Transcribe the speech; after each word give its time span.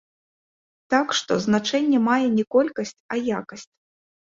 Так 0.93 1.07
што, 1.17 1.37
значэнне 1.45 1.99
мае 2.09 2.19
не 2.39 2.45
колькасць, 2.57 2.97
а 3.15 3.23
якасць. 3.39 3.71